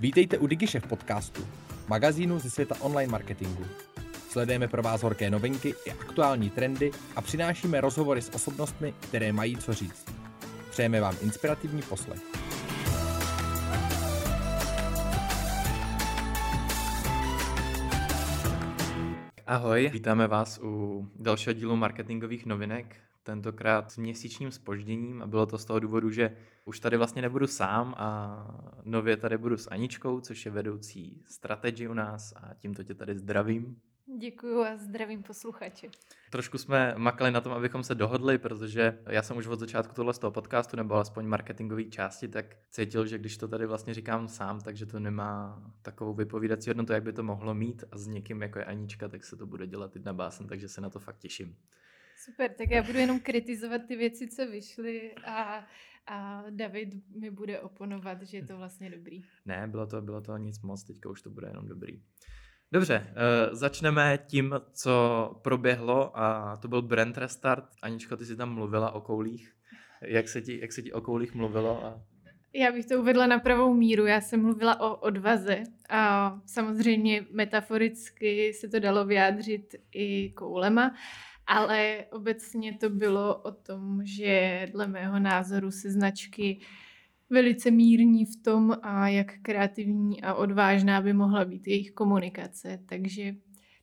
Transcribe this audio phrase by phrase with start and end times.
[0.00, 1.46] Vítejte u DigiShef podcastu,
[1.88, 3.64] magazínu ze světa online marketingu.
[4.28, 9.56] Sledujeme pro vás horké novinky i aktuální trendy a přinášíme rozhovory s osobnostmi, které mají
[9.56, 10.04] co říct.
[10.70, 12.20] Přejeme vám inspirativní poslech.
[19.46, 22.96] Ahoj, vítáme vás u dalšího dílu marketingových novinek,
[23.26, 27.46] tentokrát s měsíčním spožděním a bylo to z toho důvodu, že už tady vlastně nebudu
[27.46, 28.38] sám a
[28.84, 33.18] nově tady budu s Aničkou, což je vedoucí strategy u nás a tímto tě tady
[33.18, 33.76] zdravím.
[34.18, 35.90] Děkuji a zdravím posluchači.
[36.30, 40.14] Trošku jsme makali na tom, abychom se dohodli, protože já jsem už od začátku tohle
[40.14, 44.28] z toho podcastu, nebo alespoň marketingové části, tak cítil, že když to tady vlastně říkám
[44.28, 48.42] sám, takže to nemá takovou vypovídací hodnotu, jak by to mohlo mít a s někým
[48.42, 50.98] jako je Anička, tak se to bude dělat i na básen, takže se na to
[50.98, 51.56] fakt těším.
[52.26, 55.66] Super, tak já budu jenom kritizovat ty věci, co vyšly a,
[56.06, 56.88] a David
[57.20, 59.22] mi bude oponovat, že je to vlastně dobrý.
[59.44, 62.02] Ne, bylo to, bylo to nic moc, teďka už to bude jenom dobrý.
[62.72, 67.64] Dobře, uh, začneme tím, co proběhlo a to byl brand restart.
[67.82, 69.52] Aničko, ty jsi tam mluvila o koulích.
[70.02, 71.84] Jak se ti, jak se ti o koulích mluvilo?
[71.84, 72.02] A...
[72.54, 74.06] Já bych to uvedla na pravou míru.
[74.06, 80.94] Já jsem mluvila o odvaze a samozřejmě metaforicky se to dalo vyjádřit i koulema,
[81.46, 86.60] ale obecně to bylo o tom, že dle mého názoru se značky
[87.30, 92.78] velice mírní v tom, a jak kreativní a odvážná by mohla být jejich komunikace.
[92.86, 93.34] Takže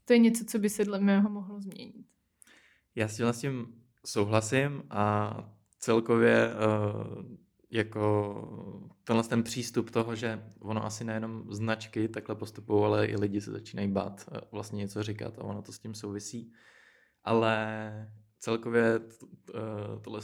[0.06, 2.06] to je něco, co by se dle mého mohlo změnit.
[2.96, 3.68] Já s tím
[4.06, 5.34] souhlasím a
[5.80, 7.26] celkově uh,
[7.72, 13.42] jako tenhle ten přístup toho, že ono asi nejenom značky takhle postupují, ale i lidi
[13.42, 16.54] se začínají bát uh, vlastně něco říkat a ono to s tím souvisí.
[17.24, 20.22] Ale celkově uh, tohle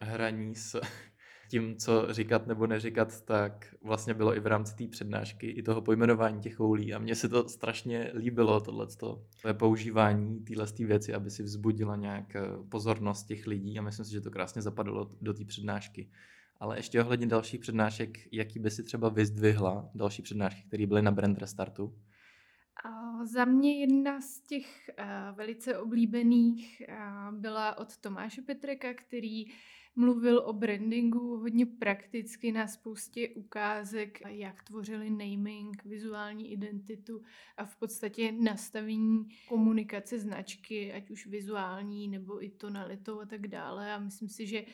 [0.00, 0.80] hraní s
[1.50, 5.82] tím, co říkat nebo neříkat, tak vlastně bylo i v rámci té přednášky, i toho
[5.82, 6.94] pojmenování těch houlí.
[6.94, 12.42] A mně se to strašně líbilo, tohleto používání téhle věci, aby si vzbudila nějak eh,
[12.68, 16.10] pozornost těch lidí a myslím si, že to krásně zapadlo do té přednášky.
[16.60, 21.10] Ale ještě ohledně dalších přednášek, jaký by si třeba vyzdvihla další přednášky, které byly na
[21.10, 21.94] Brand Restartu?
[23.24, 29.44] Za mě jedna z těch uh, velice oblíbených uh, byla od Tomáše Petreka, který
[29.96, 37.22] mluvil o brandingu hodně prakticky na spoustě ukázek, jak tvořili naming, vizuální identitu
[37.56, 43.94] a v podstatě nastavení komunikace značky, ať už vizuální nebo i tonalitou a tak dále.
[43.94, 44.64] A myslím si, že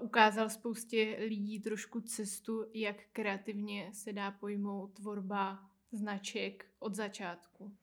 [0.00, 7.76] ukázal spoustě lidí trošku cestu, jak kreativně se dá pojmout tvorba značek od začátku.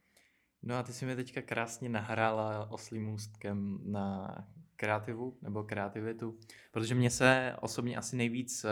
[0.63, 4.35] No a ty si mi teďka krásně nahrála oslým můstkem na
[4.75, 6.39] kreativu nebo kreativitu,
[6.71, 8.69] protože mně se osobně asi nejvíc uh,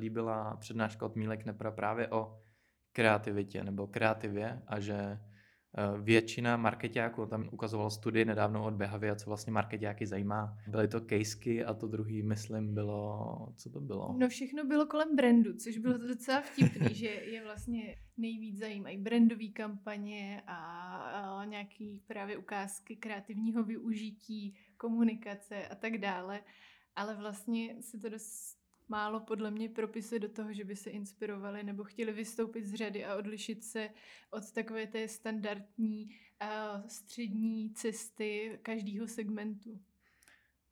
[0.00, 2.40] líbila přednáška od Mílek Nepra právě o
[2.92, 5.20] kreativitě nebo kreativě a že
[6.02, 10.58] většina marketáků, tam ukazoval studii nedávno od Behavia, co vlastně marketáky zajímá.
[10.66, 14.14] Byly to casey a to druhý, myslím, bylo, co to bylo?
[14.18, 18.98] No všechno bylo kolem brandu, což bylo to docela vtipný, že je vlastně nejvíc zajímají
[18.98, 20.56] brandové kampaně a,
[20.96, 26.40] a nějaký právě ukázky kreativního využití komunikace a tak dále,
[26.96, 31.62] ale vlastně se to dost málo podle mě propisuje do toho, že by se inspirovali
[31.62, 33.90] nebo chtěli vystoupit z řady a odlišit se
[34.30, 39.80] od takové té standardní a střední cesty každého segmentu.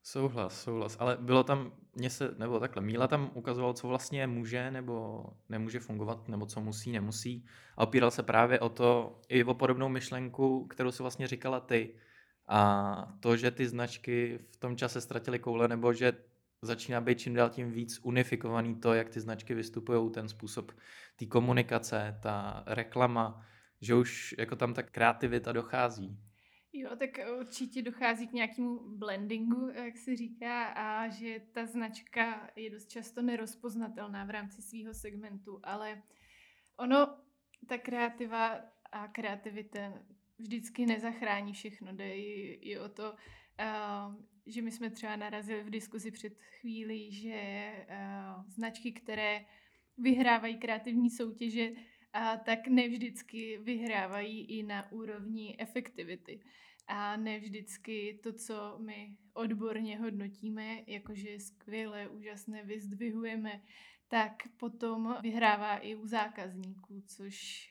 [0.03, 0.97] Souhlas, souhlas.
[1.01, 5.81] Ale bylo tam, mě se, nebo takhle, Míla tam ukazoval, co vlastně může nebo nemůže
[5.81, 7.47] fungovat, nebo co musí, nemusí.
[7.77, 11.95] A opíral se právě o to, i o podobnou myšlenku, kterou si vlastně říkala ty,
[12.49, 16.13] a to, že ty značky v tom čase ztratily koule, nebo že
[16.63, 20.73] začíná být čím dál tím víc unifikovaný to, jak ty značky vystupují, ten způsob
[21.17, 23.47] té komunikace, ta reklama,
[23.81, 26.19] že už jako tam ta kreativita dochází.
[26.73, 32.71] Jo, tak určitě dochází k nějakému blendingu, jak se říká, a že ta značka je
[32.71, 36.03] dost často nerozpoznatelná v rámci svého segmentu, ale
[36.77, 37.17] ono,
[37.69, 38.61] ta kreativa
[38.93, 39.93] a kreativita
[40.39, 41.93] vždycky nezachrání všechno.
[41.93, 43.15] Jde i, i o to,
[43.63, 44.15] uh,
[44.47, 49.45] že my jsme třeba narazili v diskuzi před chvílí, že uh, značky, které
[49.99, 51.73] vyhrávají kreativní soutěže,
[52.13, 56.41] a tak nevždycky vyhrávají i na úrovni efektivity.
[56.87, 63.63] A ne vždycky to, co my odborně hodnotíme, jakože je skvělé, úžasné, vyzdvihujeme,
[64.09, 67.69] tak potom vyhrává i u zákazníků, což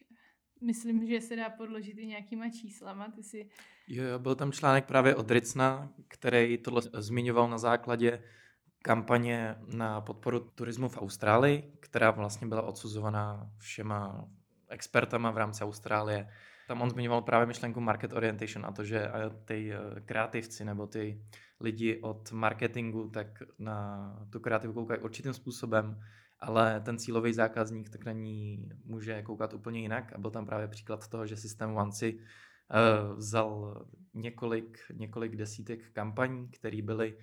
[0.61, 3.11] myslím, že se dá podložit i nějakýma číslama.
[3.11, 3.49] Ty si...
[3.93, 8.23] Jo, byl tam článek právě od Ricna, který tohle zmiňoval na základě
[8.81, 14.25] kampaně na podporu turismu v Austrálii, která vlastně byla odsuzovaná všema
[14.69, 16.29] expertama v rámci Austrálie.
[16.67, 19.11] Tam on zmiňoval právě myšlenku market orientation a to, že
[19.45, 21.21] ty eh, kreativci nebo ty
[21.59, 25.99] lidi od marketingu tak na tu kreativu koukají určitým způsobem,
[26.39, 30.67] ale ten cílový zákazník tak na ní může koukat úplně jinak a byl tam právě
[30.67, 32.21] příklad toho, že systém One si uh,
[33.15, 33.81] vzal
[34.13, 37.17] několik, několik desítek kampaní, které byly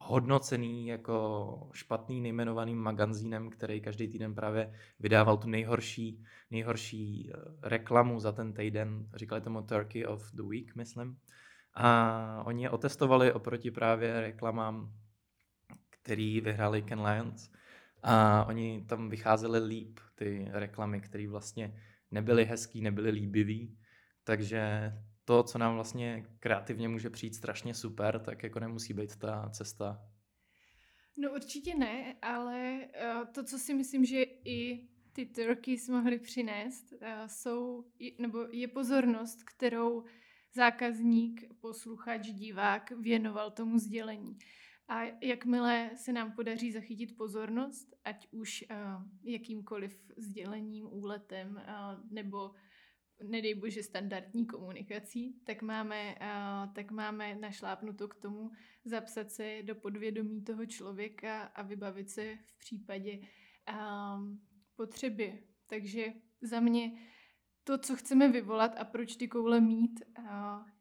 [0.00, 8.20] hodnocený jako špatný nejmenovaným magazínem, který každý týden právě vydával tu nejhorší, nejhorší eh, reklamu
[8.20, 9.08] za ten týden.
[9.14, 11.16] Říkali tomu Turkey of the Week, myslím.
[11.74, 14.92] A oni je otestovali oproti právě reklamám,
[15.90, 17.50] který vyhráli Ken Lions.
[18.02, 21.80] A oni tam vycházeli líp, ty reklamy, které vlastně
[22.10, 23.78] nebyly hezký, nebyly líbivý.
[24.24, 24.92] Takže
[25.24, 30.10] to, co nám vlastně kreativně může přijít strašně super, tak jako nemusí být ta cesta.
[31.16, 36.92] No určitě ne, ale uh, to, co si myslím, že i ty turkeys mohly přinést,
[36.92, 37.84] uh, jsou,
[38.18, 40.04] nebo je pozornost, kterou
[40.54, 44.38] zákazník, posluchač, divák věnoval tomu sdělení.
[44.88, 48.76] A jakmile se nám podaří zachytit pozornost, ať už uh,
[49.22, 51.62] jakýmkoliv sdělením, úletem
[52.10, 52.50] nebo
[53.22, 58.50] nedej bože standardní komunikací, tak máme, uh, tak máme našlápnuto k tomu
[58.84, 64.40] zapsat se do podvědomí toho člověka a vybavit se v případě um,
[64.76, 65.42] potřeby.
[65.66, 66.06] Takže
[66.40, 66.92] za mě
[67.64, 70.24] to, co chceme vyvolat a proč ty koule mít, uh,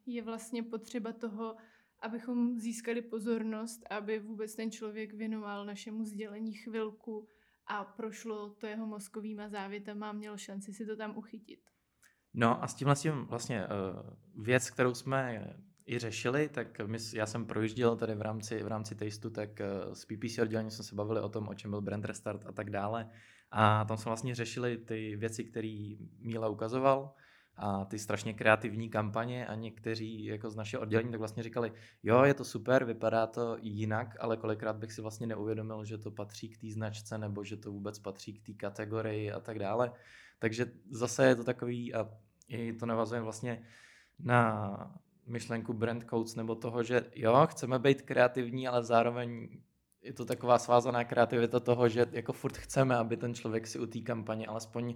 [0.06, 1.56] je vlastně potřeba toho,
[2.00, 7.28] abychom získali pozornost, aby vůbec ten člověk věnoval našemu sdělení chvilku
[7.68, 11.60] a prošlo to jeho mozkovýma závětama a měl šanci si to tam uchytit.
[12.34, 15.48] No a s tímhle tím vlastně uh, věc, kterou jsme
[15.86, 19.94] i řešili, tak my, já jsem projížděl tady v rámci, v rámci Tasteu, tak uh,
[19.94, 22.70] s PPC oddělením jsme se bavili o tom, o čem byl brand restart a tak
[22.70, 23.10] dále.
[23.52, 27.14] A tam jsme vlastně řešili ty věci, které Míla ukazoval,
[27.62, 31.72] a ty strašně kreativní kampaně a někteří jako z našeho oddělení tak vlastně říkali,
[32.04, 36.12] jo, je to super, vypadá to jinak, ale kolikrát bych si vlastně neuvědomil, že to
[36.12, 39.92] patří k té značce nebo že to vůbec patří k té kategorii a tak dále.
[40.40, 42.10] Takže zase je to takový, a
[42.48, 43.64] i to navazuje vlastně
[44.20, 44.72] na
[45.26, 49.50] myšlenku brand codes nebo toho, že jo, chceme být kreativní, ale zároveň
[50.02, 53.86] je to taková svázaná kreativita toho, že jako furt chceme, aby ten člověk si u
[53.86, 54.96] té kampaně alespoň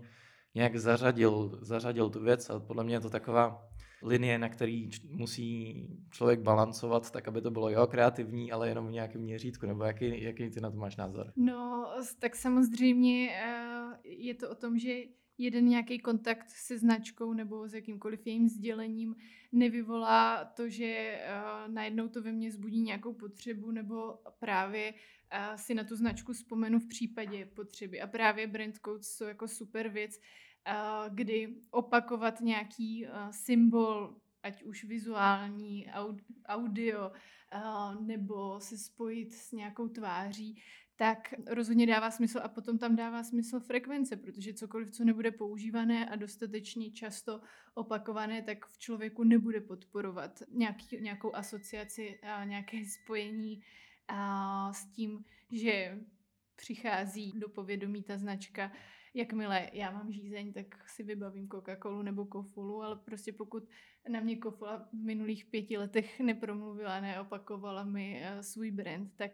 [0.55, 3.69] nějak zařadil, zařadil tu věc a podle mě je to taková
[4.03, 8.91] linie, na který musí člověk balancovat, tak aby to bylo jo kreativní, ale jenom v
[8.91, 11.33] nějakém měřítku, nebo jaký, jaký ty na to máš názor?
[11.35, 11.85] No,
[12.19, 14.93] tak samozřejmě eh, je to o tom, že
[15.37, 19.15] jeden nějaký kontakt se značkou nebo s jakýmkoliv jejím sdělením
[19.51, 25.73] nevyvolá to, že uh, najednou to ve mně zbudí nějakou potřebu nebo právě uh, si
[25.73, 28.01] na tu značku vzpomenu v případě potřeby.
[28.01, 34.63] A právě brand codes jsou jako super věc, uh, kdy opakovat nějaký uh, symbol, ať
[34.63, 35.87] už vizuální,
[36.45, 37.11] audio,
[37.55, 40.61] uh, nebo se spojit s nějakou tváří,
[40.95, 46.09] tak rozhodně dává smysl a potom tam dává smysl frekvence, protože cokoliv, co nebude používané
[46.09, 47.41] a dostatečně často
[47.73, 53.63] opakované, tak v člověku nebude podporovat nějaký, nějakou asociaci a nějaké spojení
[54.07, 55.99] a s tím, že
[56.55, 58.71] přichází do povědomí ta značka,
[59.13, 63.63] jakmile já mám žízeň, tak si vybavím Coca-Colu nebo Kofulu, ale prostě pokud
[64.09, 69.31] na mě Kofula v minulých pěti letech nepromluvila, neopakovala mi eh, svůj brand, tak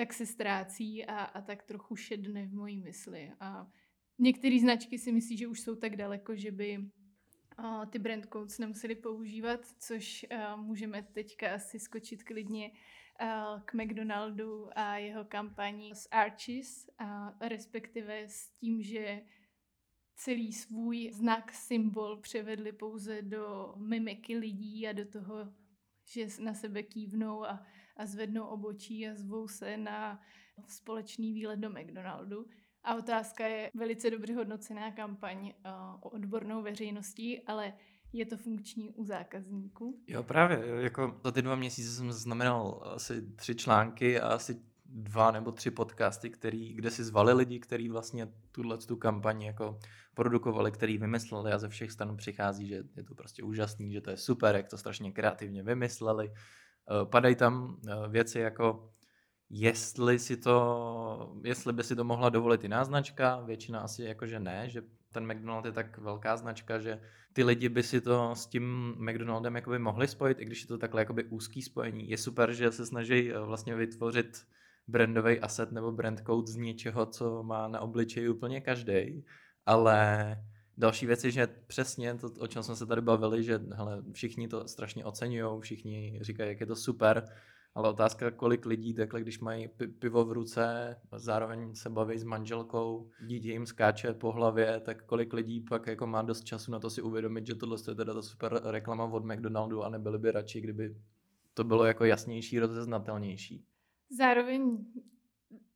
[0.00, 3.32] tak se ztrácí a, a tak trochu šedne v mojí mysli.
[3.40, 3.70] A
[4.18, 8.58] některé značky si myslí, že už jsou tak daleko, že by uh, ty brand codes
[8.58, 15.94] nemuseli používat, což uh, můžeme teďka asi skočit klidně uh, k McDonaldu a jeho kampaní
[15.94, 19.22] s Arches, uh, respektive s tím, že
[20.16, 25.52] celý svůj znak, symbol převedli pouze do mimiky lidí a do toho,
[26.04, 27.66] že na sebe kývnou a
[28.00, 30.20] a zvednou obočí a zvou se na
[30.68, 32.46] společný výlet do McDonaldu.
[32.84, 35.52] A otázka je velice dobře hodnocená kampaň uh,
[36.00, 37.72] o odbornou veřejností, ale
[38.12, 40.00] je to funkční u zákazníků?
[40.06, 40.62] Jo, právě.
[40.80, 45.70] Jako za ty dva měsíce jsem znamenal asi tři články a asi dva nebo tři
[45.70, 49.78] podcasty, který, kde si zvali lidi, kteří vlastně tuhle tu kampaň jako
[50.14, 54.10] produkovali, který vymysleli a ze všech stran přichází, že je to prostě úžasný, že to
[54.10, 56.34] je super, jak to strašně kreativně vymysleli, Eh,
[57.04, 58.90] padají tam eh, věci jako
[59.50, 64.68] jestli si to, jestli by si to mohla dovolit jiná značka, většina asi jakože ne,
[64.68, 64.82] že
[65.12, 67.00] ten McDonald je tak velká značka, že
[67.32, 70.78] ty lidi by si to s tím McDonaldem jakoby mohli spojit, i když je to
[70.78, 72.10] takhle jakoby úzký spojení.
[72.10, 74.46] Je super, že se snaží eh, vlastně vytvořit
[74.88, 79.24] brandový asset nebo brand code z něčeho, co má na obličeji úplně každý,
[79.66, 80.36] ale
[80.80, 84.48] Další věc je, že přesně to, o čem jsme se tady bavili, že hele, všichni
[84.48, 87.24] to strašně oceňují, všichni říkají, jak je to super,
[87.74, 89.68] ale otázka, kolik lidí takhle, když mají
[89.98, 95.32] pivo v ruce, zároveň se baví s manželkou, dítě jim skáče po hlavě, tak kolik
[95.32, 98.22] lidí pak jako má dost času na to si uvědomit, že tohle je teda ta
[98.22, 100.96] super reklama od McDonaldu a nebyli by radši, kdyby
[101.54, 103.64] to bylo jako jasnější, rozeznatelnější.
[104.18, 104.78] Zároveň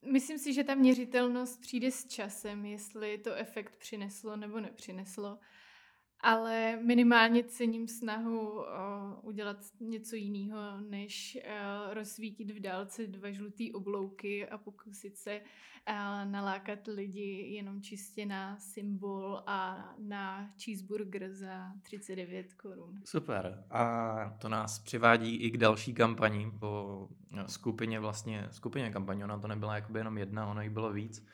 [0.04, 5.38] myslím si, že ta měřitelnost přijde s časem, jestli to efekt přineslo nebo nepřineslo
[6.24, 8.64] ale minimálně cením snahu uh,
[9.22, 16.30] udělat něco jiného, než uh, rozsvítit v dálce dva žlutý oblouky a pokusit se uh,
[16.30, 23.00] nalákat lidi jenom čistě na symbol a na cheeseburger za 39 korun.
[23.04, 23.64] Super.
[23.70, 27.08] A to nás přivádí i k další kampani po
[27.46, 29.24] skupině vlastně, skupině kampaní.
[29.24, 31.26] Ona to nebyla jakoby jenom jedna, ono jich bylo víc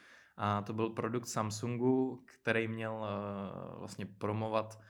[0.42, 4.80] a to byl produkt Samsungu, který měl uh, vlastně promovat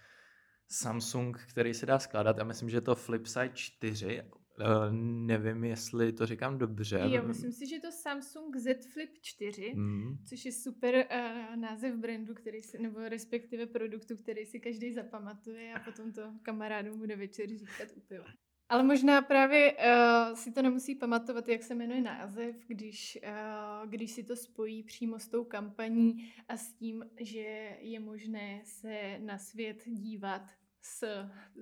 [0.69, 2.39] Samsung, který se dá skládat.
[2.39, 4.23] Já myslím, že je to Flipside 4.
[4.23, 4.93] Uh, eh,
[5.27, 7.01] nevím, jestli to říkám dobře.
[7.11, 10.19] Jo, myslím si, že je to Samsung Z Flip 4, mm.
[10.29, 15.75] což je super uh, název brandu, který si, nebo respektive produktu, který si každý zapamatuje
[15.75, 18.27] a potom to kamarádům bude večer říkat u piva.
[18.71, 24.13] Ale možná právě uh, si to nemusí pamatovat, jak se jmenuje název, když, uh, když
[24.13, 29.39] si to spojí přímo s tou kampaní a s tím, že je možné se na
[29.39, 30.43] svět dívat
[30.83, 31.05] z,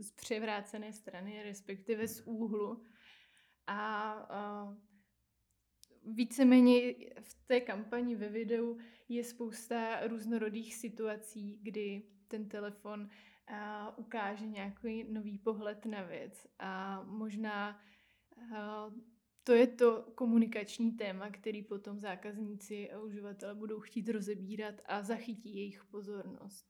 [0.00, 2.83] z převrácené strany, respektive z úhlu.
[3.67, 4.15] A
[4.65, 4.75] uh,
[6.15, 6.81] víceméně
[7.21, 13.09] v té kampani ve videu je spousta různorodých situací, kdy ten telefon
[13.49, 16.47] a ukáže nějaký nový pohled na věc.
[16.59, 17.81] A možná
[18.57, 18.90] a,
[19.45, 25.57] to je to komunikační téma, který potom zákazníci a uživatelé budou chtít rozebírat a zachytí
[25.57, 26.67] jejich pozornost.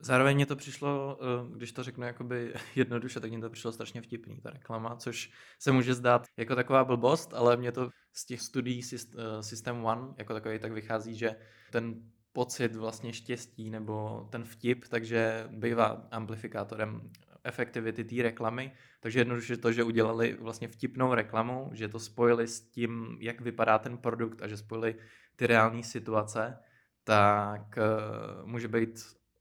[0.00, 4.02] Zároveň mě to přišlo, eh, když to řeknu jakoby jednoduše, tak mě to přišlo strašně
[4.02, 8.40] vtipný, ta reklama, což se může zdát jako taková blbost, ale mě to z těch
[8.40, 11.36] studií eh, System One jako takový tak vychází, že
[11.72, 17.10] ten pocit vlastně štěstí nebo ten vtip, takže bývá amplifikátorem
[17.44, 18.72] efektivity té reklamy.
[19.00, 23.78] Takže jednoduše to, že udělali vlastně vtipnou reklamu, že to spojili s tím, jak vypadá
[23.78, 24.96] ten produkt a že spojili
[25.36, 26.58] ty reální situace,
[27.04, 28.90] tak uh, může být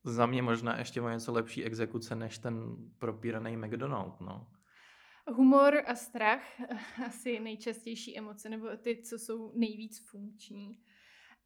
[0.04, 4.48] za mě možná ještě o něco lepší exekuce než ten propíraný McDonald, no.
[5.36, 6.42] Humor a strach,
[7.06, 10.80] asi nejčastější emoce, nebo ty, co jsou nejvíc funkční.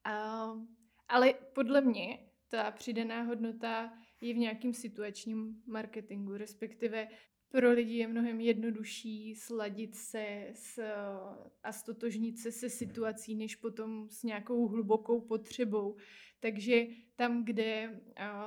[0.07, 0.61] Uh,
[1.11, 7.07] ale podle mě ta přidaná hodnota je v nějakém situačním marketingu, respektive
[7.49, 10.83] pro lidi je mnohem jednodušší sladit se s,
[11.63, 15.95] a stotožnit se se situací, než potom s nějakou hlubokou potřebou.
[16.39, 18.01] Takže tam, kde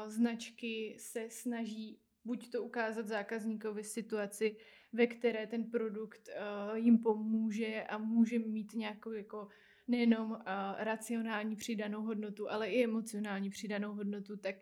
[0.07, 4.57] značky se snaží buď to ukázat zákazníkovi situaci,
[4.93, 6.29] ve které ten produkt
[6.75, 9.49] jim pomůže a může mít nějakou jako
[9.89, 10.39] nejenom uh,
[10.79, 14.55] racionální přidanou hodnotu, ale i emocionální přidanou hodnotu, tak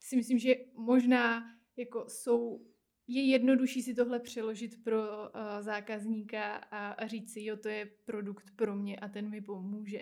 [0.00, 1.44] si myslím, že možná
[1.76, 2.66] jako jsou
[3.10, 7.86] je jednodušší si tohle přeložit pro uh, zákazníka a, a říct si, jo, to je
[8.04, 10.00] produkt pro mě a ten mi pomůže.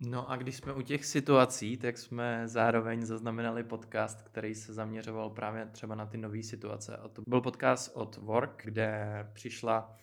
[0.00, 5.30] No a když jsme u těch situací, tak jsme zároveň zaznamenali podcast, který se zaměřoval
[5.30, 6.96] právě třeba na ty nové situace.
[6.96, 9.98] A to byl podcast od Work, kde přišla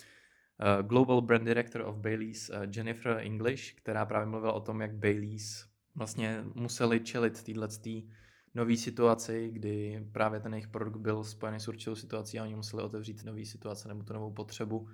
[0.82, 5.66] Global Brand Director of Baileys uh, Jennifer English, která právě mluvila o tom, jak Baileys
[5.96, 8.08] vlastně museli čelit této
[8.54, 12.84] nové situaci, kdy právě ten jejich produkt byl spojený s určitou situací a oni museli
[12.84, 14.88] otevřít nový situace nebo tu novou potřebu,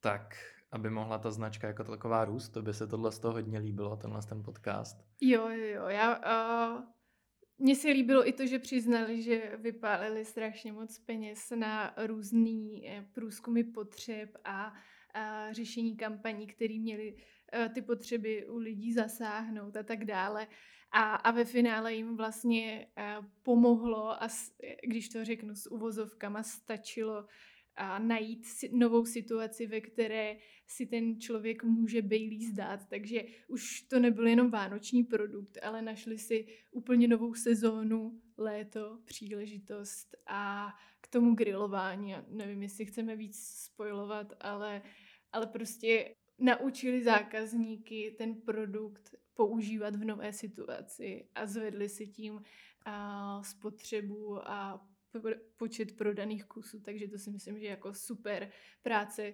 [0.00, 0.36] tak
[0.70, 3.96] aby mohla ta značka jako taková růst, to by se tohle z toho hodně líbilo,
[3.96, 5.04] tenhle ten podcast.
[5.20, 6.16] Jo, jo, jo, já...
[6.74, 6.95] Uh...
[7.58, 13.06] Mně se líbilo i to, že přiznali, že vypálili strašně moc peněz na různý eh,
[13.12, 14.74] průzkumy potřeb a,
[15.14, 17.16] a řešení kampaní, které měly
[17.52, 20.46] eh, ty potřeby u lidí zasáhnout a tak dále.
[20.92, 22.86] A, a ve finále jim vlastně
[23.18, 24.28] uh, pomohlo a
[24.82, 27.26] když to řeknu s uvozovkama, stačilo
[27.76, 32.88] a najít si, novou situaci, ve které si ten člověk může Bailey zdát.
[32.88, 40.16] Takže už to nebyl jenom vánoční produkt, ale našli si úplně novou sezónu, léto, příležitost
[40.26, 42.14] a k tomu grilování.
[42.28, 44.82] Nevím, jestli chceme víc spojovat, ale,
[45.32, 52.42] ale prostě naučili zákazníky ten produkt používat v nové situaci a zvedli si tím
[52.84, 54.86] a spotřebu a
[55.56, 58.50] počet prodaných kusů, takže to si myslím, že jako super
[58.82, 59.32] práce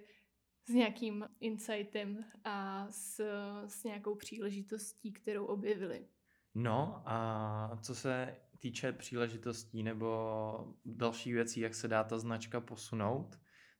[0.65, 3.19] s nějakým insightem a s,
[3.67, 6.07] s nějakou příležitostí, kterou objevili.
[6.55, 13.39] No a co se týče příležitostí nebo dalších věcí, jak se dá ta značka posunout,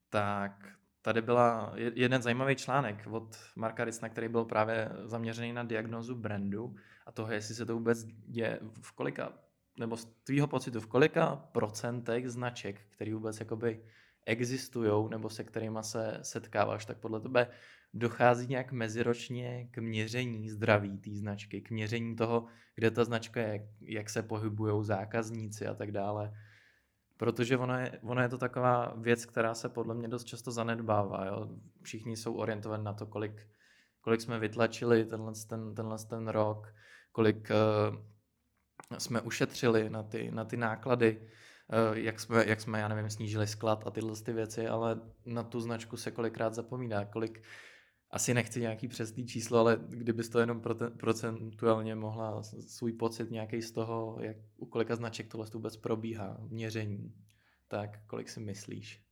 [0.09, 6.15] tak tady byla jeden zajímavý článek od Marka Ricna, který byl právě zaměřený na diagnozu
[6.15, 9.33] brandu a toho, jestli se to vůbec děje v kolika,
[9.79, 13.83] nebo z tvýho pocitu, v kolika procentech značek, který vůbec jakoby
[14.25, 17.47] existují nebo se kterými se setkáváš, tak podle tebe
[17.93, 23.69] dochází nějak meziročně k měření zdraví té značky, k měření toho, kde ta značka je,
[23.81, 26.33] jak se pohybují zákazníci a tak dále.
[27.17, 31.25] Protože ono je, ono je to taková věc, která se podle mě dost často zanedbává.
[31.25, 31.49] Jo?
[31.81, 33.47] Všichni jsou orientovaní na to, kolik,
[34.01, 36.73] kolik jsme vytlačili tenhle ten, tenhle ten rok,
[37.11, 38.12] kolik uh,
[38.97, 43.47] jsme ušetřili na ty, na ty náklady, uh, jak, jsme, jak jsme, já nevím, snížili
[43.47, 47.43] sklad a tyhle ty věci, ale na tu značku se kolikrát zapomíná, kolik
[48.13, 50.61] asi nechci nějaký přesný číslo, ale kdybys to jenom
[50.97, 57.13] procentuálně mohla svůj pocit nějaký z toho, jak u kolika značek tohle vůbec probíhá, měření,
[57.67, 59.03] tak kolik si myslíš?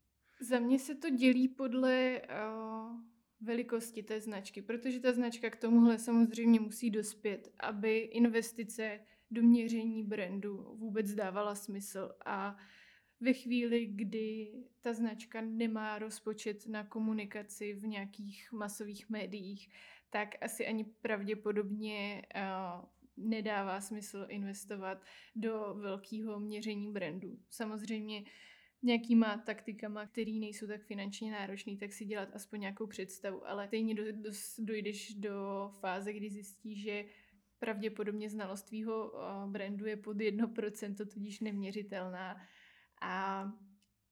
[0.50, 2.96] Za mě se to dělí podle uh,
[3.42, 9.00] velikosti té značky, protože ta značka k tomuhle samozřejmě musí dospět, aby investice
[9.32, 12.58] do měření brandu vůbec dávala smysl a
[13.20, 19.70] ve chvíli, kdy ta značka nemá rozpočet na komunikaci v nějakých masových médiích,
[20.10, 22.86] tak asi ani pravděpodobně uh,
[23.18, 25.04] nedává smysl investovat
[25.36, 27.40] do velkého měření brandu.
[27.50, 28.24] Samozřejmě
[28.84, 33.96] nějakýma taktikama, které nejsou tak finančně náročné, tak si dělat aspoň nějakou představu, ale stejně
[33.96, 37.06] do, do, dojdeš do fáze, kdy zjistíš, že
[37.62, 39.14] pravděpodobně znalost tvýho
[39.48, 42.42] brandu je pod 1%, tudíž neměřitelná
[43.02, 43.46] a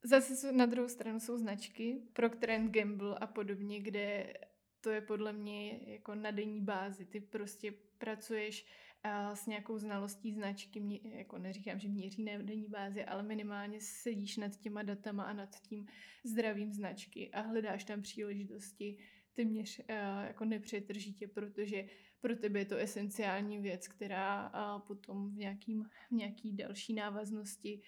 [0.04, 4.34] zase na druhou stranu jsou značky, Procter Gamble a podobně, kde
[4.82, 7.06] to je podle mě jako na denní bázi.
[7.06, 8.66] Ty prostě pracuješ
[9.04, 13.82] a s nějakou znalostí značky, mě, jako neříkám, že měří na denní bázi, ale minimálně
[13.82, 15.88] sedíš nad těma datama a nad tím
[16.24, 18.98] zdravím značky a hledáš tam příležitosti
[19.34, 19.86] téměř uh,
[20.28, 21.86] jako nepřetržitě, protože
[22.22, 24.52] pro tebe je to esenciální věc, která
[24.88, 27.82] potom v, nějakým, v nějaký další návaznosti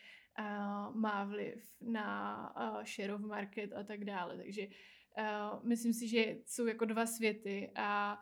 [0.93, 2.53] má vliv na
[2.95, 4.37] share of market a tak dále.
[4.37, 4.67] Takže
[5.63, 8.19] myslím si, že jsou jako dva světy a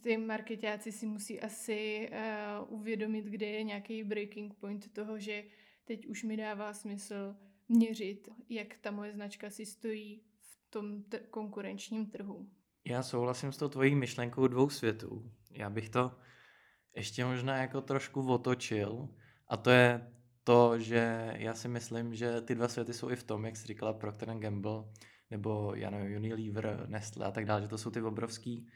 [0.00, 2.10] ty marketáci si musí asi
[2.68, 5.44] uvědomit, kde je nějaký breaking point toho, že
[5.84, 7.36] teď už mi dává smysl
[7.68, 12.50] měřit, jak ta moje značka si stojí v tom t- konkurenčním trhu.
[12.84, 15.32] Já souhlasím s tou tvojí myšlenkou dvou světů.
[15.50, 16.12] Já bych to
[16.96, 19.08] ještě možná jako trošku otočil
[19.48, 20.12] a to je
[20.44, 23.66] to, že já si myslím, že ty dva světy jsou i v tom, jak jsi
[23.66, 24.84] říkala Procter Gamble,
[25.30, 28.68] nebo já nevím, Unilever, Nestle a tak dále, že to jsou ty obrovský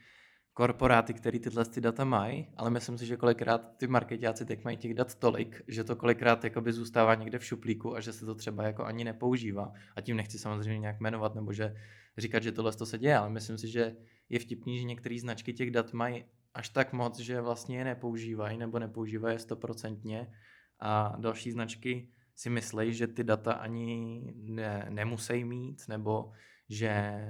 [0.57, 4.77] korporáty, které tyhle ty data mají, ale myslím si, že kolikrát ty marketáci teď mají
[4.77, 8.35] těch dat tolik, že to kolikrát jakoby zůstává někde v šuplíku a že se to
[8.35, 9.73] třeba jako ani nepoužívá.
[9.95, 11.75] A tím nechci samozřejmě nějak jmenovat nebo že
[12.17, 13.95] říkat, že tohle to se děje, ale myslím si, že
[14.29, 18.57] je vtipný, že některé značky těch dat mají až tak moc, že vlastně je nepoužívají
[18.57, 20.33] nebo nepoužívají stoprocentně
[20.79, 26.31] a další značky si myslí, že ty data ani ne, nemusí mít, nebo
[26.69, 27.21] že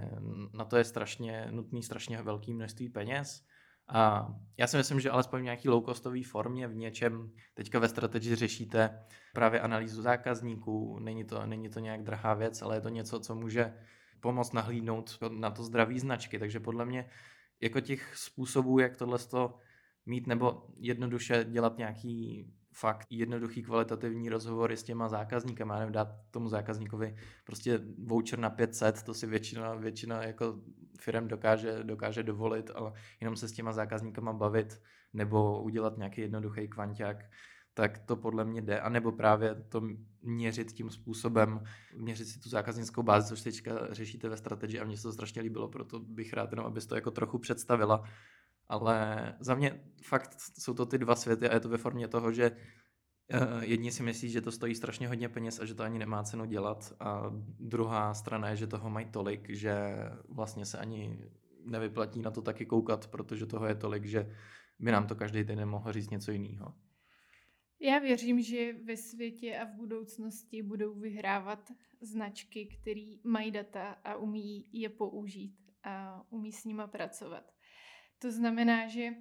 [0.54, 3.45] na to je strašně nutný strašně velký množství peněz.
[3.89, 8.36] A já si myslím, že alespoň v nějaký low-costový formě v něčem teďka ve strategii
[8.36, 13.19] řešíte právě analýzu zákazníků, není to, není to nějak drahá věc, ale je to něco,
[13.19, 13.73] co může
[14.19, 16.39] pomoct nahlídnout na to zdraví značky.
[16.39, 17.10] Takže podle mě
[17.62, 19.19] jako těch způsobů, jak tohle
[20.06, 22.45] mít nebo jednoduše dělat nějaký
[22.80, 29.04] fakt jednoduchý kvalitativní rozhovory s těma zákazníkama, nevím, dát tomu zákazníkovi prostě voucher na 500,
[29.04, 30.60] to si většina, většina jako
[31.00, 34.82] firm dokáže, dokáže dovolit, ale jenom se s těma zákazníkama bavit
[35.13, 37.26] nebo udělat nějaký jednoduchý kvanták,
[37.74, 38.80] tak to podle mě jde.
[38.80, 39.82] A nebo právě to
[40.22, 41.63] měřit tím způsobem,
[41.96, 45.42] měřit si tu zákaznickou bázi, což teďka řešíte ve strategii a mně se to strašně
[45.42, 48.04] líbilo, proto bych rád jenom, abys to jako trochu představila,
[48.69, 52.32] ale za mě fakt jsou to ty dva světy a je to ve formě toho,
[52.32, 55.99] že uh, jedni si myslí, že to stojí strašně hodně peněz a že to ani
[55.99, 57.23] nemá cenu dělat a
[57.60, 59.95] druhá strana je, že toho mají tolik, že
[60.30, 61.19] vlastně se ani
[61.65, 64.36] nevyplatí na to taky koukat, protože toho je tolik, že
[64.80, 66.73] by nám to každý den mohl říct něco jiného.
[67.80, 74.15] Já věřím, že ve světě a v budoucnosti budou vyhrávat značky, které mají data a
[74.15, 77.57] umí je použít a umí s nima pracovat.
[78.19, 79.13] To znamená, že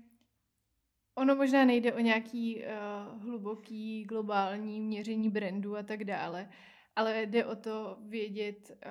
[1.14, 6.48] ono možná nejde o nějaký uh, hluboký globální měření brandu a tak dále,
[6.96, 8.90] ale jde o to vědět, eh,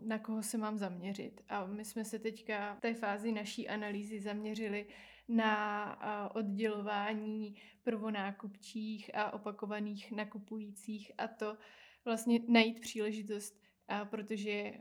[0.00, 1.40] na koho se mám zaměřit.
[1.48, 4.86] A my jsme se teďka v té fázi naší analýzy zaměřili
[5.28, 11.56] na eh, oddělování prvonákupčích a opakovaných nakupujících a to
[12.04, 13.62] vlastně najít příležitost,
[14.04, 14.72] protože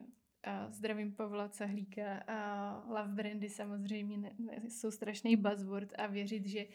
[0.69, 4.31] zdravím Pavla Cahlíka a love brandy samozřejmě
[4.67, 6.65] jsou strašný buzzword a věřit, že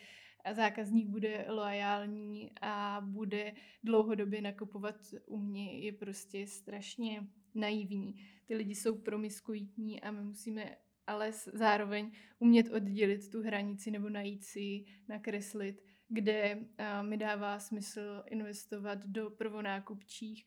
[0.52, 3.52] zákazník bude loajální a bude
[3.84, 8.14] dlouhodobě nakupovat u mě, je prostě strašně naivní.
[8.44, 14.44] Ty lidi jsou promiskuitní a my musíme ale zároveň umět oddělit tu hranici nebo najít
[14.44, 16.58] si, nakreslit, kde
[17.02, 20.46] mi dává smysl investovat do prvonákupčích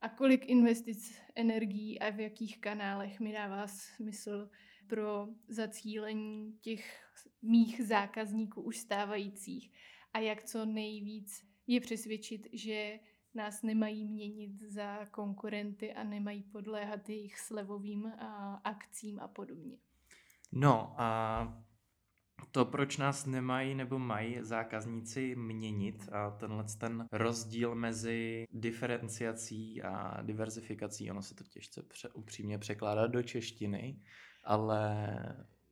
[0.00, 4.50] a kolik investic energií a v jakých kanálech mi dává smysl
[4.86, 7.10] pro zacílení těch
[7.42, 9.72] mých zákazníků už stávajících
[10.12, 13.00] a jak co nejvíc je přesvědčit, že
[13.34, 18.12] nás nemají měnit za konkurenty a nemají podléhat jejich slevovým
[18.64, 19.78] akcím a podobně.
[20.52, 21.67] No a
[22.50, 30.22] to, proč nás nemají nebo mají zákazníci měnit a tenhle ten rozdíl mezi diferenciací a
[30.22, 34.00] diverzifikací, ono se to těžce pře- upřímně překládá do češtiny,
[34.44, 35.06] ale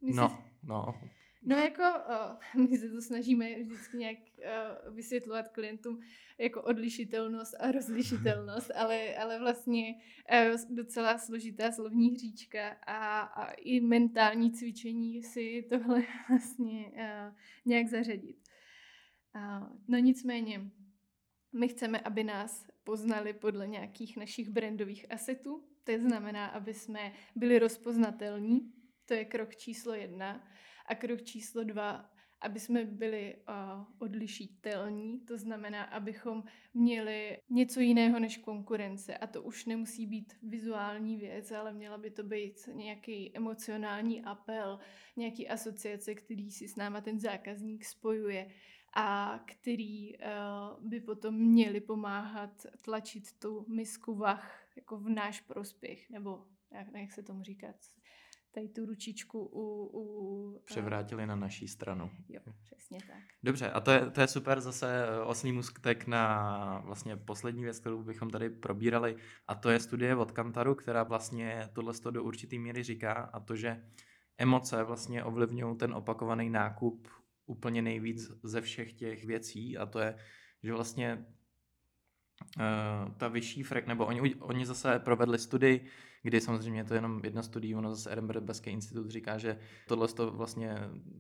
[0.03, 0.95] no, no,
[1.43, 6.01] No jako uh, my se to snažíme vždycky nějak uh, vysvětlovat klientům
[6.39, 13.81] jako odlišitelnost a rozlišitelnost, ale, ale vlastně uh, docela složitá slovní hříčka a, a i
[13.81, 18.37] mentální cvičení si tohle vlastně uh, nějak zařadit.
[19.35, 20.71] Uh, no nicméně,
[21.53, 27.59] my chceme, aby nás poznali podle nějakých našich brandových asetů, to znamená, aby jsme byli
[27.59, 28.73] rozpoznatelní,
[29.05, 30.49] to je krok číslo jedna.
[30.87, 36.45] A krok číslo dva, aby jsme byli uh, odlišitelní, to znamená, abychom
[36.75, 39.17] měli něco jiného než konkurence.
[39.17, 44.79] A to už nemusí být vizuální věc, ale měla by to být nějaký emocionální apel,
[45.17, 48.51] nějaký asociace, který si s náma ten zákazník spojuje
[48.95, 56.11] a který uh, by potom měli pomáhat tlačit tu misku vach jako v náš prospěch,
[56.11, 57.77] nebo jak, jak se tomu říkat,
[58.57, 59.91] tady tu ručičku u...
[59.93, 62.11] u Převrátili na naší stranu.
[62.29, 63.23] Jo, přesně tak.
[63.43, 67.79] Dobře, a to je, to je super zase eh, osný mustek na vlastně poslední věc,
[67.79, 69.17] kterou bychom tady probírali,
[69.49, 73.57] a to je studie od Kantaru, která vlastně tohle do určitý míry říká, a to,
[73.57, 73.83] že
[74.39, 77.09] emoce vlastně ovlivňují ten opakovaný nákup
[77.47, 80.17] úplně nejvíc ze všech těch věcí, a to je,
[80.63, 81.27] že vlastně
[82.59, 85.87] uh, ta vyšší frek, nebo oni, oni zase provedli studii,
[86.23, 90.09] kdy samozřejmě je to jenom jedna studií, ono zase Edinburgh Beský institut říká, že tohle
[90.09, 90.79] to vlastně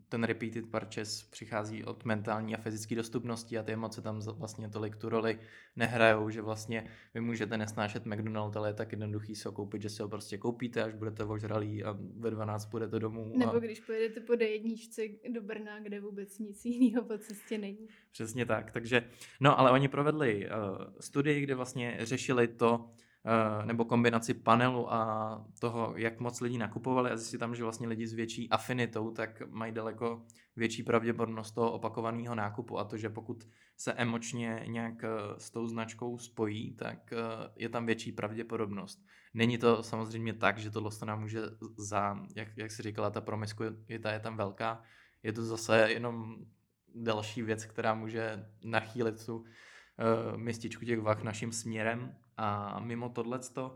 [0.08, 4.96] ten repeated purchase přichází od mentální a fyzické dostupnosti a ty emoce tam vlastně tolik
[4.96, 5.38] tu roli
[5.76, 9.90] nehrajou, že vlastně vy můžete nesnášet McDonald, ale je tak jednoduchý si ho koupit, že
[9.90, 13.32] si ho prostě koupíte, až budete ožralí a ve 12 budete domů.
[13.34, 13.38] A...
[13.38, 17.88] Nebo když pojedete po jedničce do Brna, kde vůbec nic jiného po cestě není.
[18.12, 19.08] Přesně tak, takže,
[19.40, 22.90] no ale oni provedli uh, studii, kde vlastně řešili to,
[23.64, 28.06] nebo kombinaci panelu a toho, jak moc lidí nakupovali a zjistit tam, že vlastně lidi
[28.06, 30.22] s větší afinitou, tak mají daleko
[30.56, 32.78] větší pravděpodobnost toho opakovaného nákupu.
[32.78, 35.08] A to, že pokud se emočně nějak eh,
[35.38, 37.16] s tou značkou spojí, tak eh,
[37.56, 39.06] je tam větší pravděpodobnost.
[39.34, 41.42] Není to samozřejmě tak, že tohle nám může
[41.76, 44.82] za, jak, jak si říkala, ta promiskuita je tam velká,
[45.22, 46.36] je to zase jenom
[46.94, 49.44] další věc, která může nachýlit tu uh,
[50.36, 53.74] mističku těch vah naším směrem a mimo tohleto,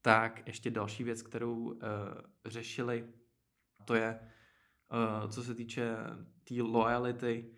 [0.00, 1.78] tak ještě další věc, kterou uh,
[2.46, 3.08] řešili,
[3.84, 4.20] to je,
[5.22, 7.54] uh, co se týče té tý loyalty,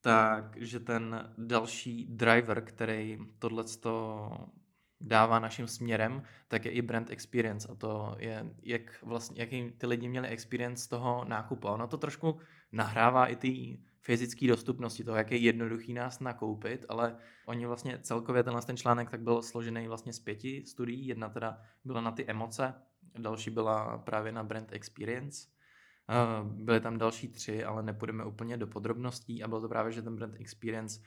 [0.00, 4.28] tak, že ten další driver, který tohleto
[5.02, 9.86] dává naším směrem, tak je i brand experience a to je, jak vlastně, jaký ty
[9.86, 11.68] lidi měli experience toho nákupu.
[11.68, 12.38] Ono to trošku
[12.72, 18.42] nahrává i ty fyzické dostupnosti, toho, jak je jednoduchý nás nakoupit, ale oni vlastně celkově
[18.42, 21.06] tenhle ten článek tak byl složený vlastně z pěti studií.
[21.06, 22.74] Jedna teda byla na ty emoce,
[23.18, 25.48] další byla právě na brand experience.
[26.42, 30.16] Byly tam další tři, ale nepůjdeme úplně do podrobností a bylo to právě, že ten
[30.16, 31.00] brand experience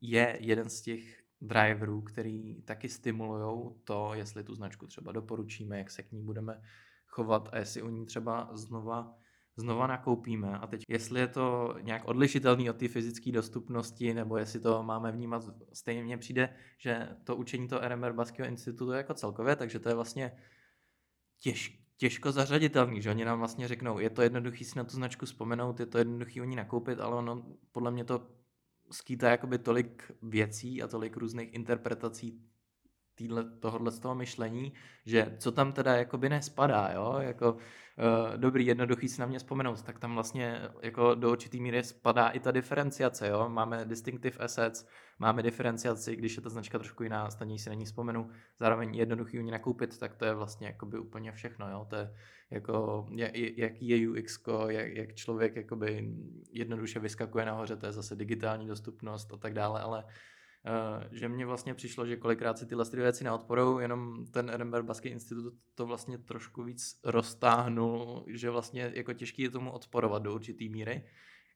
[0.00, 5.90] je jeden z těch driverů, který taky stimulují to, jestli tu značku třeba doporučíme, jak
[5.90, 6.62] se k ní budeme
[7.06, 9.20] chovat a jestli u ní třeba znova
[9.56, 10.58] znova nakoupíme.
[10.58, 15.12] A teď, jestli je to nějak odlišitelný od té fyzické dostupnosti, nebo jestli to máme
[15.12, 19.88] vnímat stejně, mně přijde, že to učení to RMR Baského institutu jako celkově, takže to
[19.88, 20.32] je vlastně
[21.38, 25.26] těž, těžko zařaditelný, že oni nám vlastně řeknou, je to jednoduchý si na tu značku
[25.26, 28.26] vzpomenout, je to jednoduchý o ní nakoupit, ale ono podle mě to
[28.92, 32.42] skýtá jakoby tolik věcí a tolik různých interpretací
[33.20, 34.72] týhle, tohohle z toho myšlení,
[35.06, 37.58] že co tam teda jakoby nespadá, jo, jako uh,
[38.36, 42.40] dobrý, jednoduchý si na mě vzpomenout, tak tam vlastně jako do určitý míry spadá i
[42.40, 44.86] ta diferenciace, jo, máme distinctive assets,
[45.18, 49.38] máme diferenciaci, když je ta značka trošku jiná, stejně si na ní vzpomenu, zároveň jednoduchý
[49.38, 52.14] ní nakoupit, tak to je vlastně jakoby úplně všechno, jo, to je
[52.50, 53.06] jako,
[53.56, 56.14] jaký je UX, jak, jak člověk jakoby
[56.52, 60.04] jednoduše vyskakuje nahoře, to je zase digitální dostupnost a tak dále, ale
[61.10, 65.54] že mně vlastně přišlo, že kolikrát si tyhle věci neodporou, jenom ten Edinburgh Basky Institut
[65.74, 71.04] to vlastně trošku víc roztáhnul, že vlastně jako těžký je tomu odporovat do určitý míry,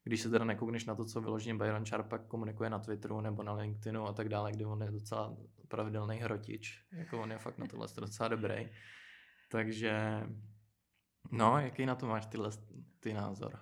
[0.04, 3.52] když se teda nekoukneš na to, co vyloženě Byron Sharp komunikuje na Twitteru nebo na
[3.52, 5.36] LinkedInu a tak dále, kde on je docela
[5.68, 8.68] pravidelný hrotič, jako on je fakt na tohle docela dobrý.
[9.48, 10.22] Takže,
[11.30, 12.50] no, jaký na to máš tyhle,
[13.00, 13.52] ty názor?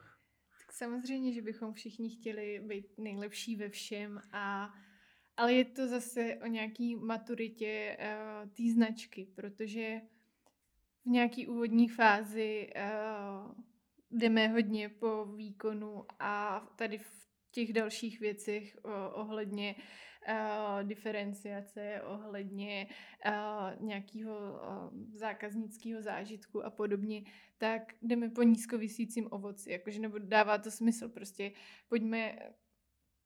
[0.59, 4.75] Tak samozřejmě, že bychom všichni chtěli být nejlepší ve všem a
[5.43, 10.01] ale je to zase o nějaký maturitě uh, té značky, protože
[11.05, 13.53] v nějaký úvodní fázi uh,
[14.11, 19.75] jdeme hodně po výkonu a tady v těch dalších věcech uh, ohledně
[20.29, 22.89] uh, diferenciace, ohledně
[23.27, 27.25] uh, nějakého uh, zákaznického zážitku a podobně,
[27.59, 31.53] tak jdeme po nízkovisícím ovoci, jakože nebo dává to smysl, prostě
[31.89, 32.39] pojďme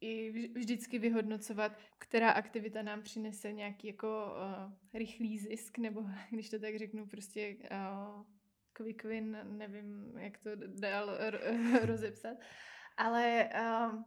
[0.01, 6.59] i vždycky vyhodnocovat, která aktivita nám přinese nějaký jako uh, rychlý zisk, nebo když to
[6.59, 8.25] tak řeknu, prostě uh,
[8.73, 11.19] quick win, nevím, jak to dál
[11.83, 12.37] rozepsat.
[12.97, 14.03] Ale uh,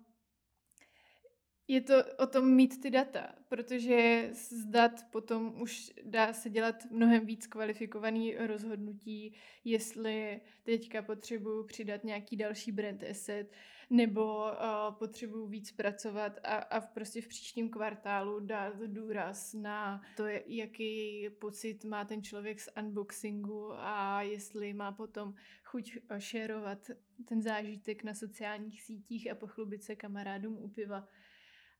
[1.69, 6.75] je to o tom mít ty data, protože z dat potom už dá se dělat
[6.91, 13.51] mnohem víc kvalifikovaný rozhodnutí, jestli teďka potřebuju přidat nějaký další brand asset,
[13.89, 20.01] nebo uh, potřebuju víc pracovat a, a v prostě v příštím kvartálu dát důraz na
[20.17, 26.91] to, jaký pocit má ten člověk z unboxingu a jestli má potom chuť šerovat
[27.25, 31.07] ten zážitek na sociálních sítích a pochlubit se kamarádům u piva.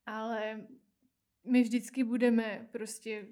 [0.05, 0.67] Ale
[1.45, 3.27] my vždycky budeme prostě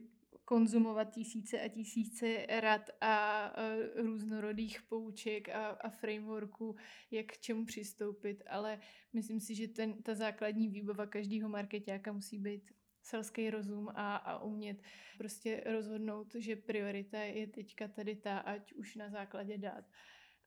[0.48, 3.52] konzumovat tisíce a tisíce rad a, a
[3.96, 6.76] různorodých pouček a, a frameworků,
[7.12, 8.80] jak k čemu přistoupit, ale
[9.14, 14.44] myslím si, že ten, ta základní výbava každého marketáka musí být selský rozum a, a
[14.44, 14.82] umět
[15.18, 19.86] prostě rozhodnout, že priorita je teďka tady ta, ať už na základě dát.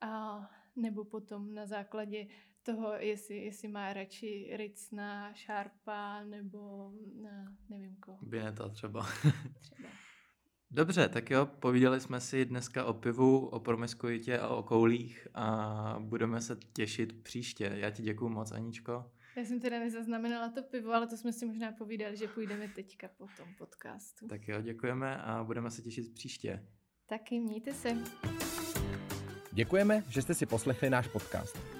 [0.00, 0.40] A
[0.76, 2.26] nebo potom na základě
[2.62, 6.92] toho, jestli, jestli má radši Ricna, Sharpa nebo
[7.22, 8.18] na, nevím koho.
[8.22, 9.06] Bineta třeba.
[9.60, 9.88] třeba.
[10.70, 15.96] Dobře, tak jo, povídali jsme si dneska o pivu, o promiskuitě a o koulích a
[16.00, 17.72] budeme se těšit příště.
[17.74, 19.10] Já ti děkuju moc, Aničko.
[19.36, 23.08] Já jsem teda nezaznamenala to pivo, ale to jsme si možná povídali, že půjdeme teďka
[23.08, 24.28] po tom podcastu.
[24.28, 26.66] Tak jo, děkujeme a budeme se těšit příště.
[27.06, 27.96] Taky mějte se.
[29.52, 31.79] Děkujeme, že jste si poslechli náš podcast.